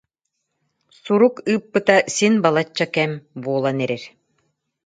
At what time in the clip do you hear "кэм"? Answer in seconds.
2.95-3.11